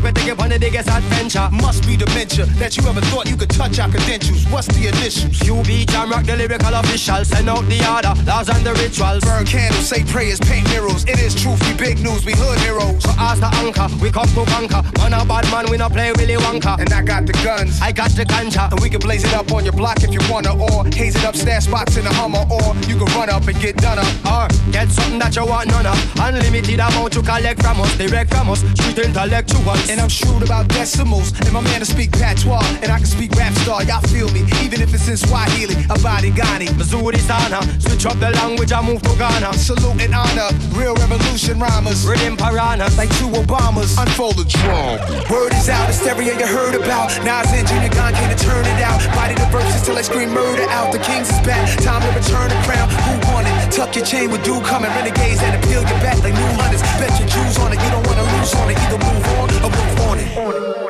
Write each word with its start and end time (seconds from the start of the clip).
make 0.00 0.04
we 0.04 0.12
take 0.12 0.26
you 0.26 0.36
on 0.42 0.48
the 0.48 0.58
biggest 0.58 0.88
adventure. 0.88 1.48
Must 1.52 1.84
be 1.86 1.96
dementia 1.96 2.46
that 2.56 2.76
you 2.76 2.82
ever 2.88 3.00
thought 3.12 3.28
you 3.28 3.36
could 3.36 3.50
touch 3.50 3.78
our 3.78 3.88
credentials. 3.90 4.44
What's 4.48 4.68
the 4.68 4.88
initials? 4.88 5.36
QB 5.40 5.90
Jam 5.90 6.10
Rock, 6.10 6.24
the 6.24 6.36
lyrical 6.36 6.74
official. 6.74 7.24
Send 7.24 7.48
out 7.48 7.64
the 7.68 7.78
order, 7.84 8.14
laws 8.24 8.48
and 8.48 8.64
the 8.64 8.72
rituals. 8.74 9.24
Burn 9.24 9.44
candles, 9.44 9.88
say 9.88 10.04
prayers, 10.04 10.40
paint 10.40 10.68
mirrors. 10.68 11.04
It 11.04 11.20
is 11.20 11.34
truth, 11.34 11.60
we 11.66 11.76
big 11.76 12.00
news, 12.00 12.24
we 12.24 12.32
hood 12.32 12.58
heroes. 12.60 13.02
So 13.02 13.10
ask 13.18 13.40
the 13.40 13.50
anchor, 13.60 13.88
we 14.00 14.10
come 14.10 14.28
to 14.32 14.44
conquer. 14.48 14.82
Man 14.98 15.12
a 15.12 15.24
bad 15.24 15.44
man, 15.52 15.70
we 15.70 15.76
not 15.76 15.92
play 15.92 16.12
Willy 16.12 16.36
Wonka. 16.36 16.78
And 16.80 16.92
I 16.92 17.02
got 17.02 17.26
the 17.26 17.32
guns, 17.44 17.80
I 17.80 17.92
got 17.92 18.10
the 18.12 18.24
ganja. 18.24 18.72
and 18.72 18.80
we 18.80 18.88
can 18.88 19.00
blaze 19.00 19.24
it 19.24 19.34
up 19.34 19.50
on 19.52 19.64
your 19.64 19.74
block 19.74 20.02
if 20.02 20.12
you 20.12 20.20
wanna, 20.30 20.56
or 20.56 20.84
haze 20.94 21.16
it 21.16 21.24
up, 21.24 21.36
stash 21.36 21.64
spots 21.64 21.96
in 21.96 22.04
the 22.04 22.12
Hummer, 22.12 22.44
or 22.48 22.74
you 22.88 22.96
can 22.96 23.08
run 23.18 23.28
up 23.30 23.46
and 23.46 23.58
get 23.60 23.76
done 23.76 23.98
up. 23.98 24.12
Or 24.24 24.48
get 24.72 24.88
something 24.90 25.18
that 25.18 25.36
you 25.36 25.44
want 25.46 25.68
none 25.68 25.86
of. 25.86 25.98
Unlimited 26.20 26.80
amount 26.80 27.14
you 27.14 27.22
collect 27.22 27.62
from 27.62 27.80
us, 27.80 27.92
direct 27.98 28.32
from 28.32 28.50
us, 28.50 28.60
street 28.74 28.98
intellectuals. 28.98 29.81
And 29.90 30.00
I'm 30.00 30.08
shrewd 30.08 30.42
about 30.42 30.68
decimals, 30.68 31.32
and 31.40 31.52
my 31.52 31.60
man 31.60 31.80
to 31.80 31.86
speak 31.86 32.12
patois, 32.12 32.64
and 32.82 32.90
I 32.90 32.98
can 32.98 33.06
speak 33.06 33.32
rap 33.32 33.52
star, 33.62 33.82
y'all 33.84 34.00
feel 34.08 34.28
me, 34.30 34.40
even 34.62 34.80
if 34.80 34.94
it's 34.94 35.08
in 35.08 35.16
Swahili, 35.16 35.76
a 35.90 35.98
body 36.00 36.30
Ghani. 36.30 36.68
Mzuri 36.78 37.18
sana, 37.18 37.60
switch 37.80 38.06
up 38.06 38.18
the 38.20 38.30
language, 38.30 38.72
I 38.72 38.80
move 38.80 39.02
to 39.02 39.14
Ghana. 39.18 39.52
Salute 39.54 40.00
and 40.02 40.14
honor, 40.14 40.48
real 40.72 40.94
revolution 40.94 41.58
rhymers, 41.58 42.06
Rhythm 42.06 42.36
piranhas, 42.36 42.96
like 42.96 43.10
two 43.18 43.28
Obamas. 43.28 44.00
Unfold 44.00 44.36
the 44.36 44.44
drum. 44.44 44.98
Word 45.30 45.52
is 45.52 45.68
out, 45.68 45.86
hysteria 45.86 46.38
you 46.38 46.46
heard 46.46 46.74
about. 46.74 47.10
Nas 47.24 47.52
and 47.52 47.66
Junior 47.68 47.90
came 47.90 48.30
to 48.30 48.38
turn 48.38 48.64
it 48.64 48.80
out. 48.80 49.00
Body 49.14 49.34
the 49.34 49.46
verses 49.52 49.82
till 49.84 49.94
they 49.94 50.02
scream 50.02 50.30
murder 50.30 50.64
out. 50.70 50.92
The 50.92 50.98
Kings 50.98 51.28
is 51.28 51.40
back, 51.46 51.62
time 51.82 52.00
to 52.00 52.10
return 52.16 52.48
the 52.48 52.60
crown. 52.64 52.88
Who 52.88 53.12
won 53.32 53.46
it? 53.46 53.72
Tuck 53.72 53.94
your 53.94 54.04
chain 54.04 54.30
with 54.30 54.42
dude 54.44 54.64
coming. 54.64 54.90
Renegades 54.90 55.40
that 55.40 55.58
appeal 55.58 55.82
your 55.82 56.00
back 56.00 56.18
like 56.22 56.34
new 56.34 56.52
hunters. 56.56 56.82
Bet 56.96 57.12
your 57.18 57.28
Jews 57.28 57.58
on 57.58 57.72
it, 57.72 57.80
you 57.82 57.90
don't 57.90 58.06
wanna 58.06 58.24
lose 58.38 58.54
on 58.54 58.70
it. 58.70 58.78
Either 58.78 58.98
move 58.98 59.26
on 59.38 59.51
move 59.70 60.00
on 60.00 60.18
it. 60.18 60.81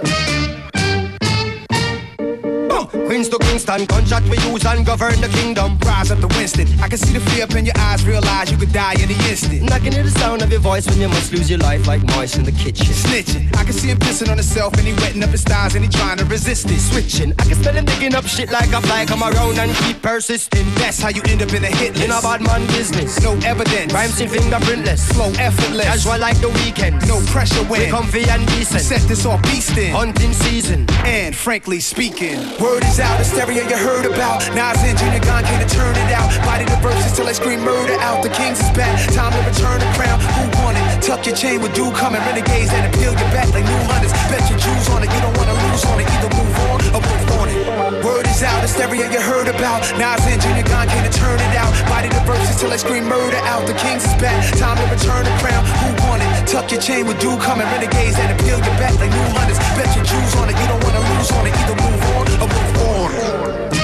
Queens 3.12 3.28
to 3.28 3.36
Kingston, 3.40 3.84
gunshot 3.84 4.22
we 4.30 4.38
use 4.48 4.64
and 4.64 4.86
govern 4.86 5.20
the 5.20 5.28
kingdom. 5.28 5.76
Rise 5.84 6.10
up 6.10 6.20
to 6.20 6.28
Winston. 6.28 6.66
I 6.80 6.88
can 6.88 6.96
see 6.96 7.12
the 7.12 7.20
fear 7.28 7.44
up 7.44 7.54
in 7.54 7.66
your 7.66 7.76
eyes, 7.76 8.06
realize 8.06 8.50
you 8.50 8.56
could 8.56 8.72
die 8.72 8.94
in 8.94 9.08
the 9.12 9.28
instant. 9.28 9.60
And 9.60 9.70
I 9.70 9.80
can 9.80 9.92
hear 9.92 10.02
the 10.02 10.16
sound 10.16 10.40
of 10.40 10.50
your 10.50 10.60
voice 10.60 10.86
when 10.86 10.98
you 10.98 11.08
must 11.08 11.30
lose 11.30 11.50
your 11.50 11.58
life 11.58 11.86
like 11.86 12.02
mice 12.04 12.38
in 12.38 12.44
the 12.44 12.52
kitchen. 12.52 12.86
Snitching. 12.86 13.54
I 13.54 13.64
can 13.64 13.74
see 13.74 13.88
him 13.88 13.98
pissing 13.98 14.30
on 14.30 14.38
himself 14.38 14.72
and 14.78 14.86
he 14.88 14.94
wetting 14.94 15.22
up 15.22 15.28
his 15.28 15.44
thighs 15.44 15.74
and 15.74 15.84
he 15.84 15.90
trying 15.90 16.16
to 16.16 16.24
resist 16.24 16.70
it. 16.70 16.80
Switching, 16.80 17.34
I 17.38 17.44
can 17.44 17.56
smell 17.60 17.74
him 17.74 17.84
digging 17.84 18.14
up 18.14 18.24
shit 18.24 18.50
like 18.50 18.72
a 18.72 18.80
fly. 18.80 19.04
Come 19.04 19.22
around 19.22 19.58
and 19.58 19.76
keep 19.84 20.00
persisting. 20.00 20.64
That's 20.76 20.98
how 20.98 21.10
you 21.10 21.20
end 21.28 21.42
up 21.42 21.52
in 21.52 21.64
a 21.64 21.66
hit 21.66 21.92
list. 21.92 22.04
In 22.06 22.10
a 22.12 22.22
bad 22.22 22.40
man 22.40 22.66
business. 22.68 23.20
No 23.22 23.36
evidence. 23.44 23.92
Rhymes 23.92 24.22
in 24.22 24.30
fingerprintless. 24.30 25.12
Flow 25.12 25.30
effortless. 25.36 25.84
Casual 25.84 26.18
like 26.18 26.40
the 26.40 26.48
weekend. 26.64 27.06
No 27.06 27.20
pressure 27.26 27.62
when. 27.68 27.90
comfy 27.90 28.24
and 28.24 28.46
decent. 28.56 28.80
Set 28.80 29.02
this 29.02 29.26
off 29.26 29.42
beastin'. 29.42 29.92
Hunting 29.92 30.32
season. 30.32 30.88
And 31.04 31.36
frankly 31.36 31.78
speaking, 31.78 32.40
word 32.58 32.82
is 32.84 33.01
out, 33.02 33.18
hysteria 33.18 33.66
you 33.66 33.76
heard 33.76 34.06
about. 34.06 34.46
Nas 34.54 34.78
and 34.86 34.96
Junior 34.96 35.20
Gong 35.20 35.42
came 35.44 35.58
to 35.58 35.68
turn 35.68 35.94
it 35.98 36.10
out. 36.14 36.30
Body 36.46 36.64
the 36.64 36.78
verses 36.78 37.12
till 37.12 37.26
they 37.26 37.34
scream 37.34 37.60
murder 37.60 37.98
out. 38.00 38.22
The 38.22 38.30
Kings 38.30 38.60
is 38.62 38.70
back, 38.70 38.94
time 39.12 39.32
to 39.34 39.42
return 39.42 39.82
the 39.82 39.90
crown. 39.98 40.22
Who 40.38 40.42
won 40.62 40.78
it? 40.78 41.02
Tuck 41.02 41.26
your 41.26 41.34
chain 41.34 41.60
with 41.60 41.74
dude 41.74 41.94
coming. 41.94 42.22
Renegades 42.22 42.70
that 42.70 42.86
appeal 42.86 43.12
your 43.12 43.30
back 43.34 43.50
like 43.50 43.66
new 43.66 43.82
hunters. 43.90 44.14
Bet 44.30 44.46
your 44.48 44.58
Jews 44.58 44.88
on 44.94 45.02
it, 45.02 45.10
you 45.10 45.20
don't 45.20 45.36
wanna 45.36 45.41
lose 45.72 45.84
on 45.86 46.00
it. 46.00 46.06
Either 46.12 46.30
move 46.36 46.56
on 46.68 46.78
or 46.92 47.00
move 47.00 47.28
on 47.40 47.48
it. 47.48 48.04
Word 48.04 48.26
is 48.26 48.42
out, 48.42 48.60
hysteria 48.60 49.10
you 49.10 49.20
heard 49.20 49.48
about. 49.48 49.80
Nas 49.96 50.20
and 50.28 50.40
Gong 50.68 50.88
came 50.88 51.04
to 51.04 51.12
turn 51.12 51.40
it 51.40 51.54
out. 51.56 51.72
Body 51.88 52.08
the 52.08 52.20
verses 52.28 52.60
till 52.60 52.70
they 52.70 52.78
scream 52.78 53.04
murder 53.08 53.40
out. 53.48 53.66
The 53.66 53.74
Kings 53.74 54.04
is 54.04 54.14
back, 54.20 54.36
time 54.56 54.76
to 54.76 54.86
return 54.92 55.24
the 55.24 55.34
crown. 55.40 55.64
Who 55.82 55.88
won 56.06 56.20
it? 56.20 56.46
Tuck 56.46 56.70
your 56.70 56.80
chain 56.80 57.06
with 57.06 57.18
dude 57.20 57.40
coming. 57.40 57.66
Renegades 57.66 58.16
that 58.16 58.30
appeal 58.30 58.58
your 58.58 58.76
back 58.76 58.94
like 59.00 59.10
new 59.10 59.28
hunters. 59.32 59.58
Bet 59.76 59.90
your 59.96 60.04
Jews 60.04 60.32
on 60.36 60.48
it, 60.50 60.56
you 60.60 60.66
don't 60.68 60.82
wanna 60.84 61.02
lose 61.16 61.30
on 61.32 61.46
it. 61.46 61.54
Either 61.56 61.76
move 61.80 62.02
on 62.16 62.24
or 62.42 62.48
move 62.48 62.76
on. 62.82 63.81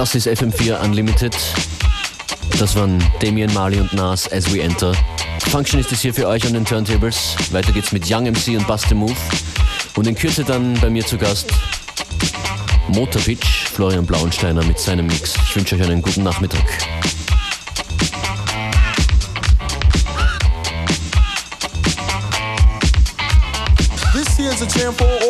Das 0.00 0.14
ist 0.14 0.26
FM4 0.26 0.82
Unlimited. 0.82 1.36
Das 2.58 2.74
waren 2.74 3.04
Damien 3.20 3.52
Marley 3.52 3.80
und 3.80 3.92
Nas 3.92 4.32
As 4.32 4.50
We 4.50 4.62
Enter. 4.62 4.94
Function 5.50 5.78
ist 5.78 5.92
es 5.92 6.00
hier 6.00 6.14
für 6.14 6.26
euch 6.26 6.46
an 6.46 6.54
den 6.54 6.64
Turntables. 6.64 7.36
Weiter 7.50 7.70
geht's 7.70 7.92
mit 7.92 8.10
Young 8.10 8.24
MC 8.24 8.56
und 8.56 8.66
Bust 8.66 8.88
the 8.88 8.94
Move. 8.94 9.14
Und 9.96 10.06
in 10.06 10.14
Kürze 10.14 10.42
dann 10.42 10.72
bei 10.80 10.88
mir 10.88 11.04
zu 11.04 11.18
Gast 11.18 11.52
Motor 12.88 13.20
Pitch, 13.20 13.66
Florian 13.74 14.06
Blauensteiner 14.06 14.64
mit 14.64 14.78
seinem 14.78 15.06
Mix. 15.06 15.34
Ich 15.36 15.54
wünsche 15.54 15.74
euch 15.74 15.82
einen 15.82 16.00
guten 16.00 16.22
Nachmittag. 16.22 16.64
This 24.14 24.38
here's 24.38 24.62
a 24.62 24.66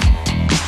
Just 0.00 0.67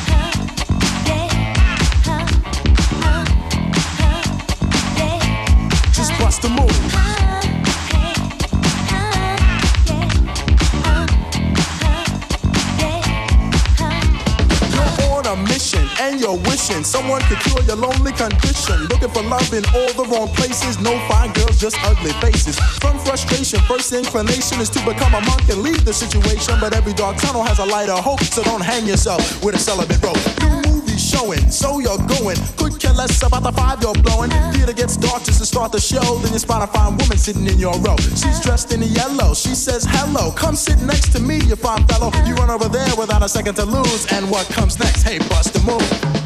you're 16.31 16.39
wishing 16.47 16.83
someone 16.83 17.21
could 17.23 17.39
cure 17.39 17.61
your 17.63 17.75
lonely 17.75 18.11
condition. 18.13 18.87
Looking 18.87 19.09
for 19.09 19.23
love 19.23 19.53
in 19.53 19.65
all 19.75 19.91
the 19.93 20.07
wrong 20.11 20.29
places. 20.29 20.79
No 20.79 20.97
fine 21.07 21.33
girls, 21.33 21.59
just 21.59 21.77
ugly 21.83 22.11
faces. 22.23 22.57
From 22.79 22.97
frustration, 22.99 23.59
first 23.67 23.91
inclination 23.91 24.61
is 24.61 24.69
to 24.69 24.79
become 24.85 25.13
a 25.13 25.21
monk 25.21 25.49
and 25.49 25.61
leave 25.61 25.83
the 25.83 25.93
situation. 25.93 26.55
But 26.59 26.73
every 26.73 26.93
dark 26.93 27.17
tunnel 27.17 27.43
has 27.43 27.59
a 27.59 27.65
light 27.65 27.89
of 27.89 27.99
hope, 28.03 28.21
so 28.21 28.43
don't 28.43 28.63
hang 28.63 28.87
yourself 28.87 29.43
with 29.43 29.55
a 29.55 29.59
celibate 29.59 30.01
rope. 30.01 30.17
New 30.41 30.71
movies 30.71 31.03
showing, 31.03 31.51
so 31.51 31.79
you're 31.79 32.01
going. 32.19 32.37
Could 32.55 32.79
care 32.79 32.93
less 32.93 33.21
about 33.23 33.43
the 33.43 33.51
five 33.51 33.81
you're 33.81 33.93
blowing. 33.95 34.31
Theater 34.53 34.73
gets 34.73 34.95
dark 34.95 35.23
just 35.23 35.39
to 35.39 35.45
start 35.45 35.71
the 35.71 35.81
show. 35.81 36.17
Then 36.19 36.31
you 36.31 36.39
spot 36.39 36.63
a 36.63 36.71
fine 36.71 36.97
woman 36.97 37.17
sitting 37.17 37.47
in 37.47 37.59
your 37.59 37.75
row. 37.79 37.97
She's 37.97 38.39
dressed 38.39 38.71
in 38.71 38.81
yellow. 38.83 39.33
She 39.33 39.55
says 39.55 39.85
hello. 39.87 40.31
Come 40.31 40.55
sit 40.55 40.79
next 40.81 41.11
to 41.13 41.19
me, 41.19 41.41
you 41.43 41.55
fine 41.55 41.85
fellow. 41.87 42.11
You 42.25 42.35
run 42.35 42.49
over 42.49 42.69
there 42.69 42.95
without 42.97 43.23
a 43.23 43.29
second 43.29 43.55
to 43.55 43.65
lose. 43.65 44.05
And 44.13 44.29
what 44.31 44.47
comes 44.47 44.79
next? 44.79 45.03
Hey, 45.03 45.19
bust 45.29 45.53
the 45.53 45.59
move. 45.61 46.20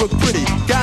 Look 0.00 0.10
pretty. 0.18 0.53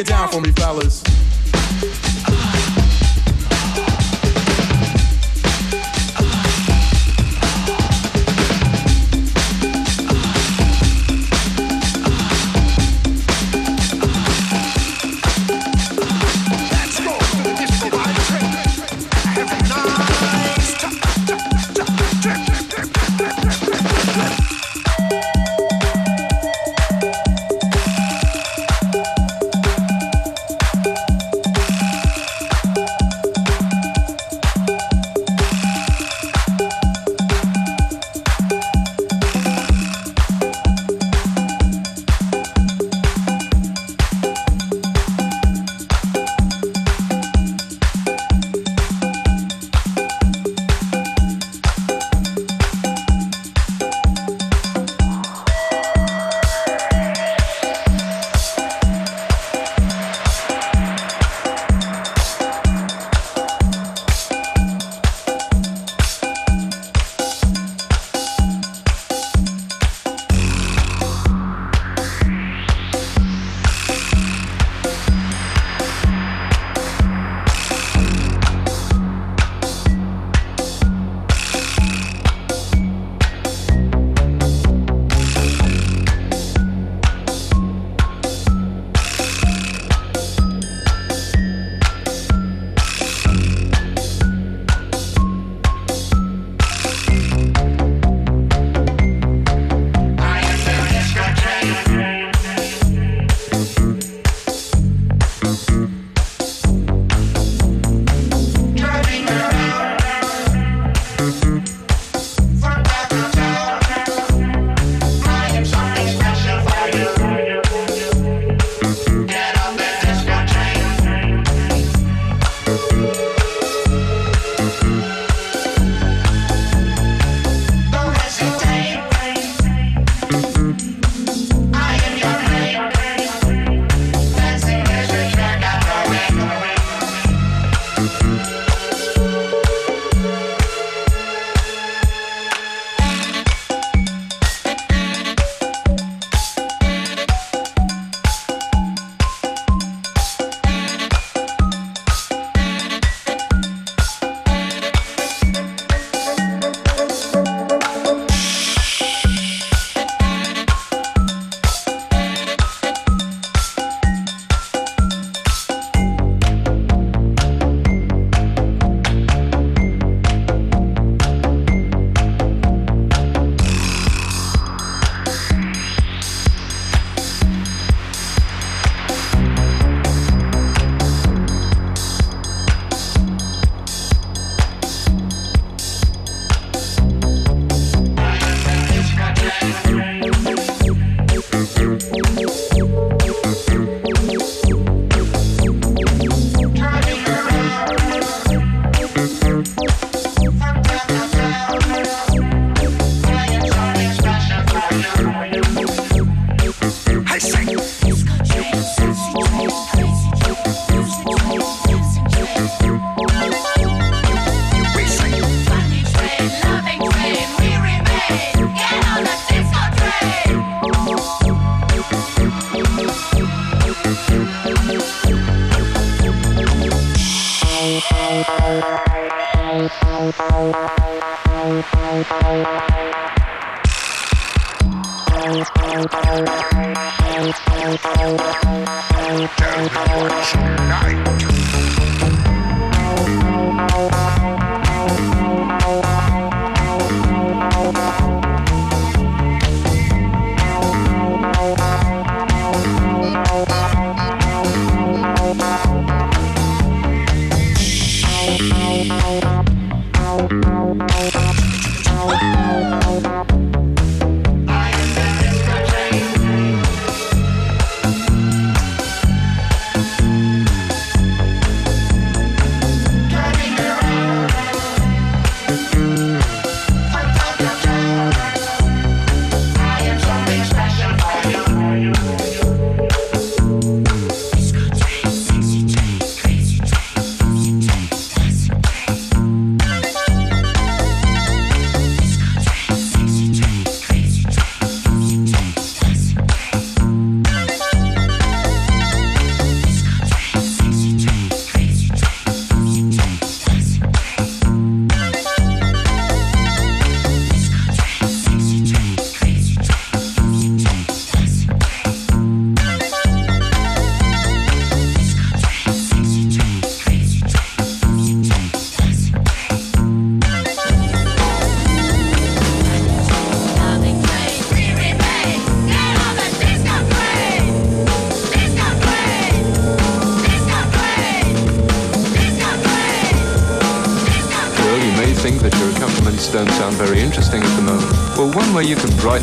it 0.00 0.06
down 0.06 0.28
for 0.30 0.40
me, 0.40 0.50
fellas. 0.52 1.02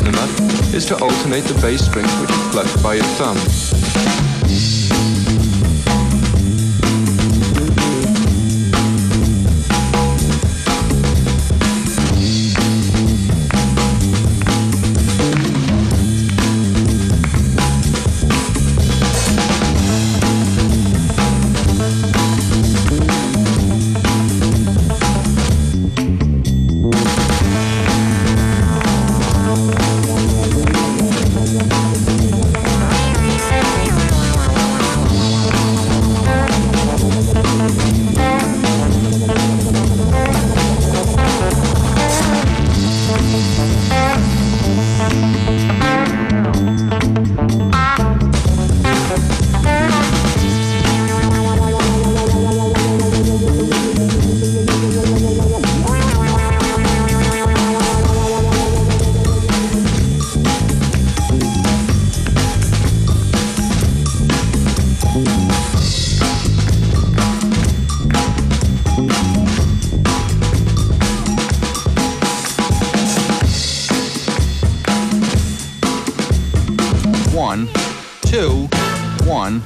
Them 0.02 0.14
up 0.16 0.74
is 0.74 0.84
to 0.86 0.94
alternate 0.96 1.44
the 1.44 1.54
bass 1.62 1.84
strings 1.84 2.12
which 2.20 2.30
are 2.30 2.50
plucked 2.50 2.82
by 2.82 2.94
your 2.94 3.04
thumb. 3.16 4.27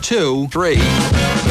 Two, 0.01 0.49
three. 0.49 1.42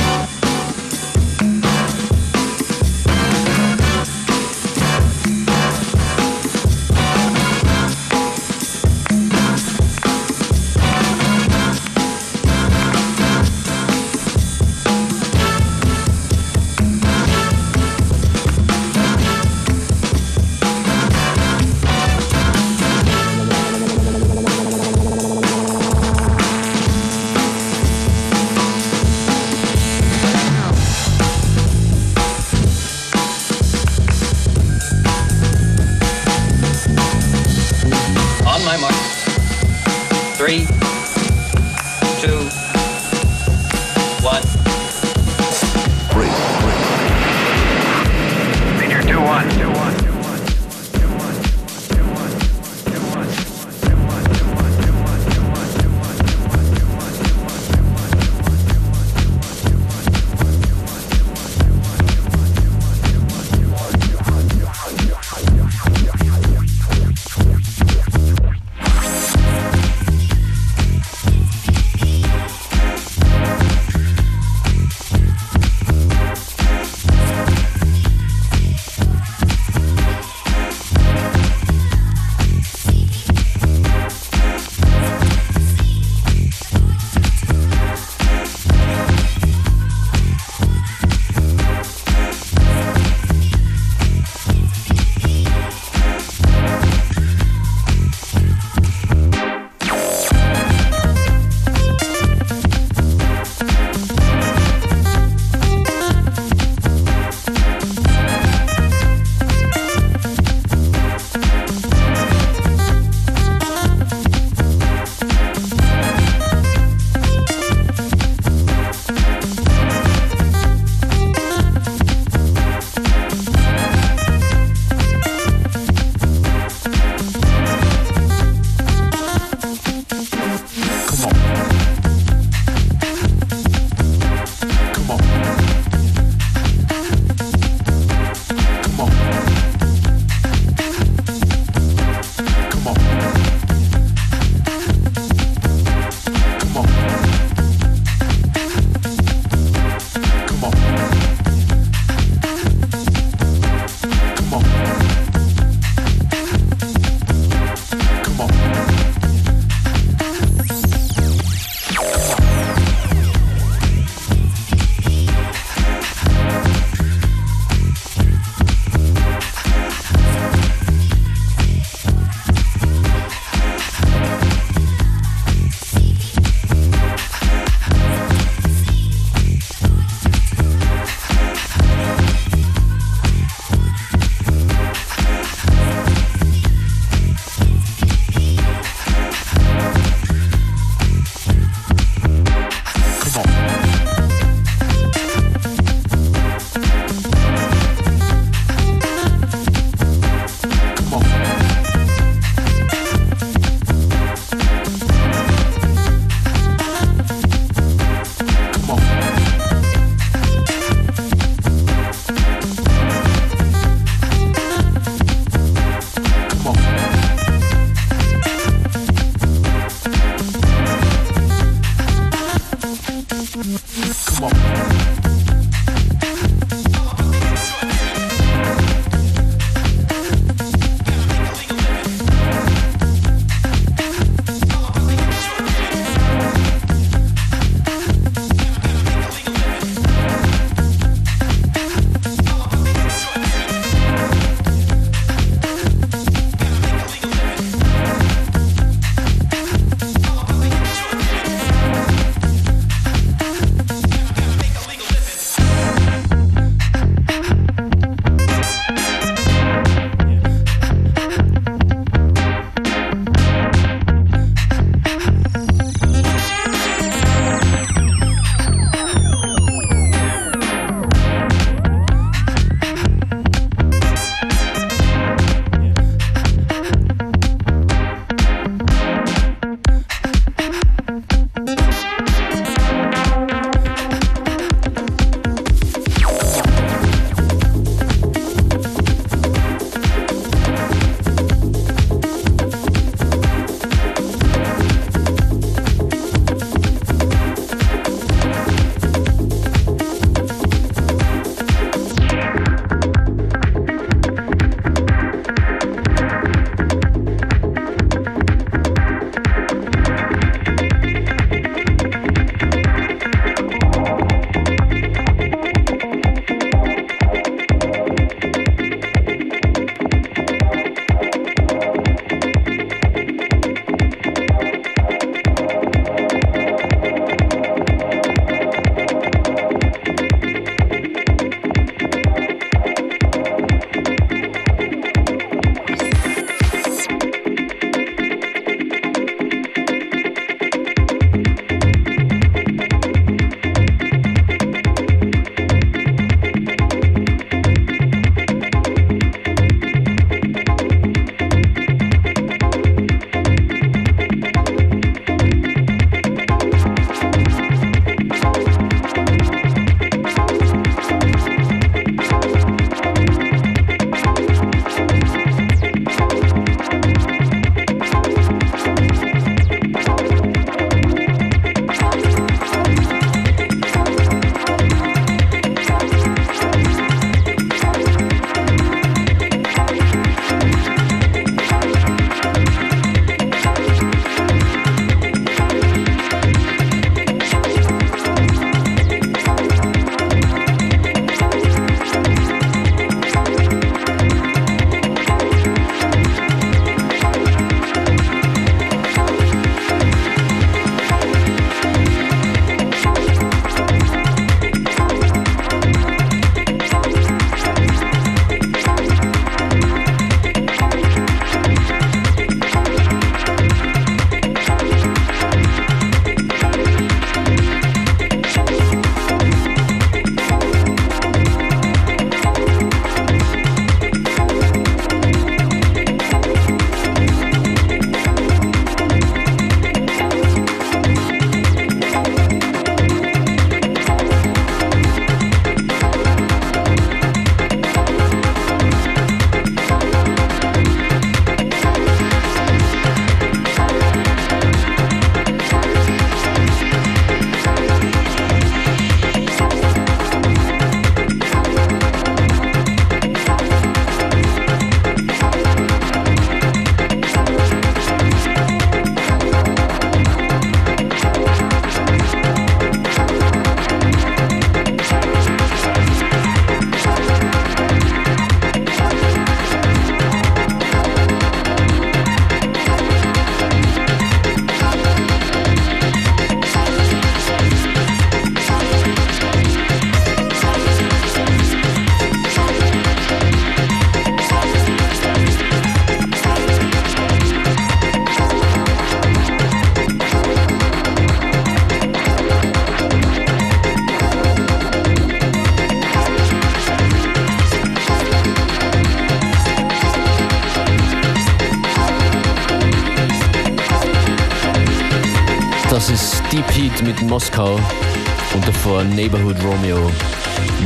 Neighborhood 509.16 509.58
Romeo, 509.64 510.12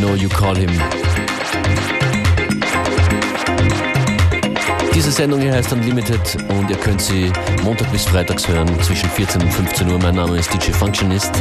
No 0.02 0.16
You 0.16 0.30
Call 0.30 0.58
Him. 0.58 0.72
Diese 4.94 5.12
Sendung 5.12 5.42
hier 5.42 5.54
heißt 5.54 5.72
Unlimited 5.74 6.38
und 6.50 6.70
ihr 6.70 6.78
könnt 6.78 7.02
sie 7.02 7.32
Montag 7.64 7.92
bis 7.92 8.06
Freitags 8.06 8.48
hören 8.48 8.68
zwischen 8.82 9.10
14 9.10 9.42
und 9.42 9.54
15 9.54 9.92
Uhr. 9.92 10.00
Mein 10.00 10.16
Name 10.16 10.38
ist 10.38 10.52
DJ 10.54 10.72
Functionist. 10.72 11.32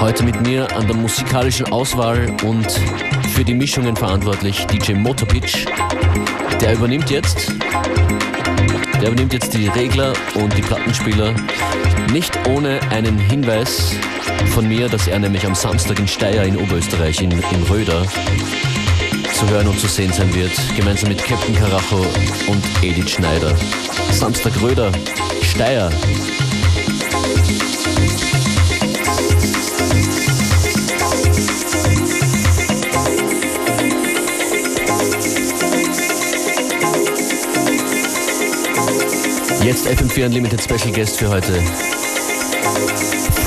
Heute 0.00 0.22
mit 0.24 0.40
mir 0.42 0.70
an 0.76 0.86
der 0.86 0.96
musikalischen 0.96 1.70
Auswahl 1.70 2.34
und 2.44 2.70
für 3.34 3.44
die 3.44 3.54
Mischungen 3.54 3.96
verantwortlich 3.96 4.64
DJ 4.66 4.94
Motorpitch. 4.94 5.66
Der 6.60 6.74
übernimmt 6.74 7.10
jetzt, 7.10 7.52
der 9.00 9.08
übernimmt 9.08 9.32
jetzt 9.34 9.52
die 9.52 9.68
Regler 9.68 10.14
und 10.34 10.56
die 10.56 10.62
Plattenspieler. 10.62 11.34
Nicht 12.14 12.46
ohne 12.46 12.80
einen 12.92 13.18
Hinweis 13.18 13.90
von 14.54 14.68
mir, 14.68 14.88
dass 14.88 15.08
er 15.08 15.18
nämlich 15.18 15.44
am 15.44 15.56
Samstag 15.56 15.98
in 15.98 16.06
Steyr 16.06 16.44
in 16.44 16.56
Oberösterreich, 16.56 17.20
in, 17.20 17.32
in 17.32 17.62
Röder, 17.68 18.06
zu 19.32 19.48
hören 19.48 19.66
und 19.66 19.80
zu 19.80 19.88
sehen 19.88 20.12
sein 20.12 20.32
wird, 20.32 20.52
gemeinsam 20.76 21.08
mit 21.08 21.18
Captain 21.24 21.56
Carajo 21.56 22.06
und 22.46 22.62
Edith 22.84 23.10
Schneider. 23.10 23.52
Samstag 24.12 24.52
Röder, 24.62 24.92
Steyr. 25.42 25.90
Jetzt 39.64 39.88
FM4 39.88 40.26
Unlimited 40.26 40.62
Special 40.62 40.92
Guest 40.92 41.18
für 41.18 41.28
heute. 41.28 41.60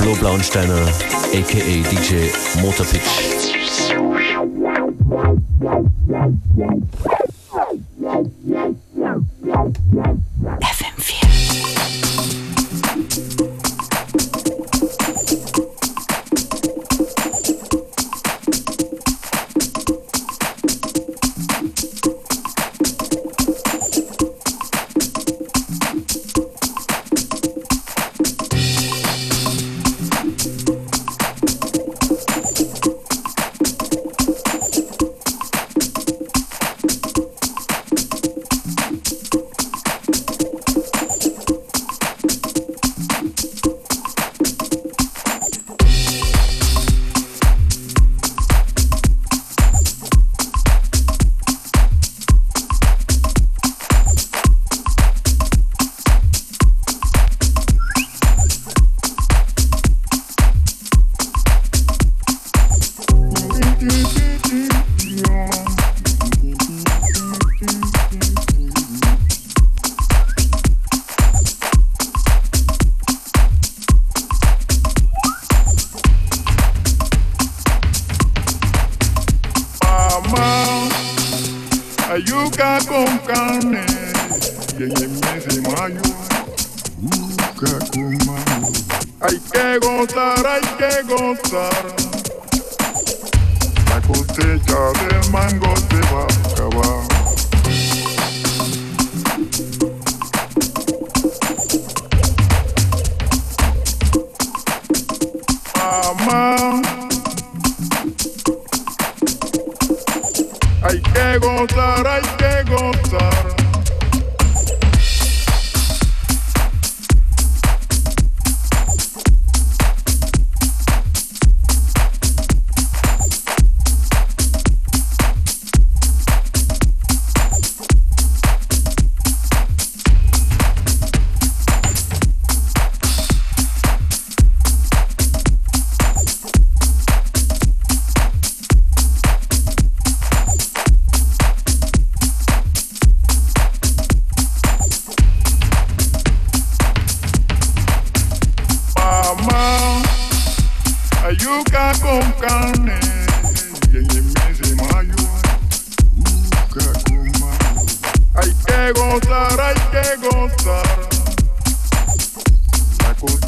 Flo 0.08 0.16
Blauensteiner, 0.16 0.88
aka 1.34 1.82
DJ 1.90 2.30
Motorpitch. 2.62 3.37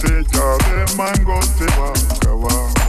te 0.01 0.25
ya 0.33 0.57
de 0.57 0.97
mango 0.97 1.41
te 1.59 1.67
va 1.79 1.89
a 1.89 2.15
acabar. 2.15 2.80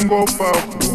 and 0.00 0.08
go 0.08 0.24
far. 0.26 0.87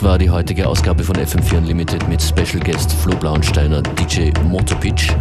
Das 0.00 0.08
war 0.08 0.16
die 0.16 0.30
heutige 0.30 0.66
Ausgabe 0.66 1.04
von 1.04 1.14
FM4 1.14 1.58
Unlimited 1.58 2.08
mit 2.08 2.22
Special 2.22 2.58
Guest 2.64 2.90
Flo 2.90 3.14
Blauensteiner, 3.18 3.82
DJ 3.82 4.30
Motopitch. 4.44 5.12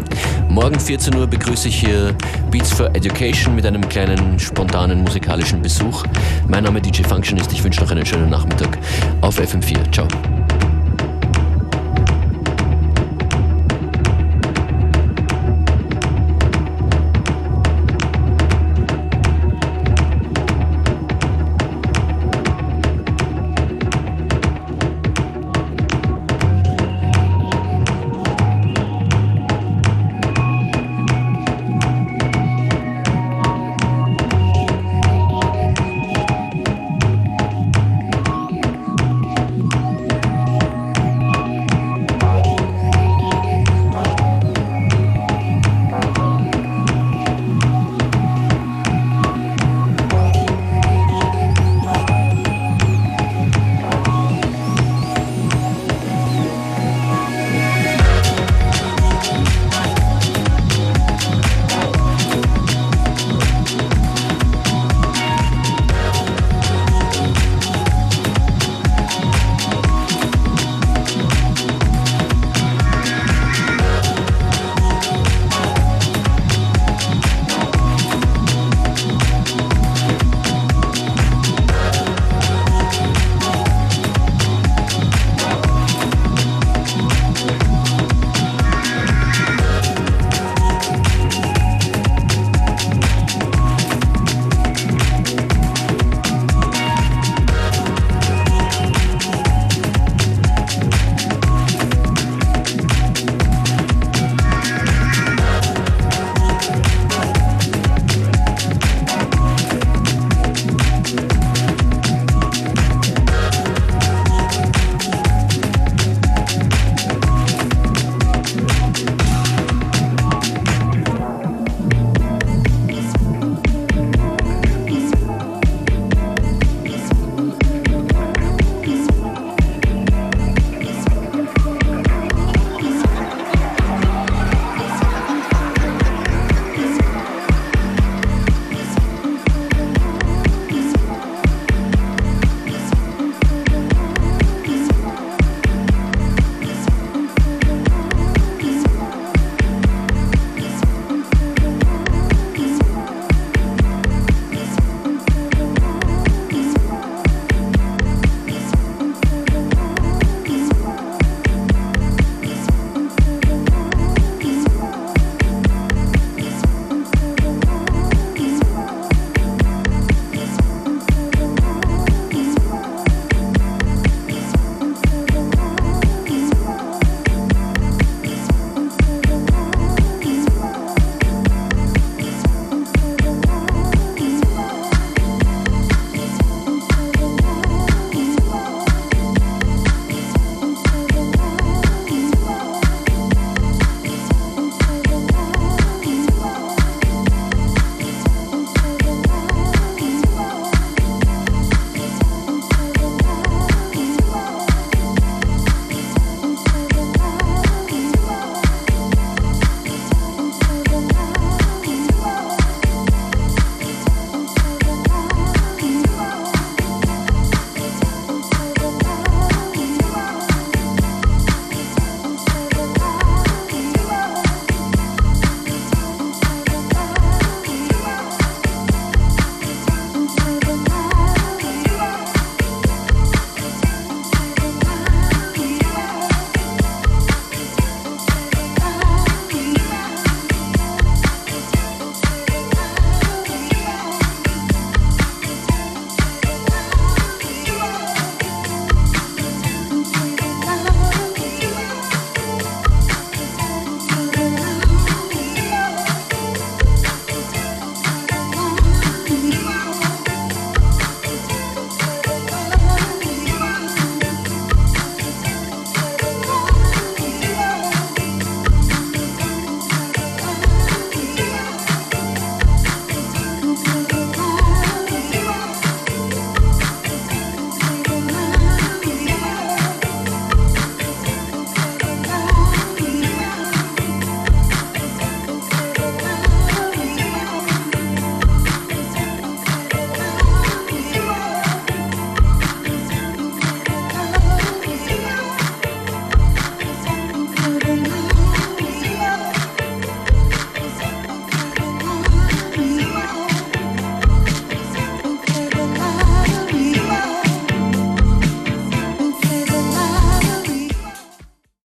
Morgen 0.47 0.79
14 0.79 1.13
Uhr 1.15 1.27
begrüße 1.27 1.67
ich 1.67 1.81
hier 1.81 2.15
Beats 2.49 2.71
for 2.71 2.87
Education 2.95 3.55
mit 3.55 3.65
einem 3.65 3.89
kleinen 3.89 4.39
spontanen 4.39 5.03
musikalischen 5.03 5.61
Besuch. 5.61 6.05
Mein 6.47 6.63
Name 6.63 6.79
DJ 6.79 7.03
Functionist, 7.03 7.51
ich 7.51 7.61
wünsche 7.61 7.81
noch 7.81 7.91
einen 7.91 8.05
schönen 8.05 8.29
Nachmittag 8.29 8.77
auf 9.19 9.37
FM4. 9.37 9.91
Ciao. 9.91 10.07